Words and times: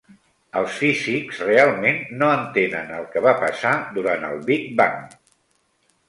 Els 0.59 0.77
físics 0.83 1.41
realment 1.49 1.99
no 2.21 2.29
entenen 2.37 2.89
el 2.99 3.05
que 3.15 3.23
va 3.25 3.33
passar 3.43 3.73
durant 3.99 4.25
el 4.31 4.41
big 4.49 4.65
bang 4.81 5.05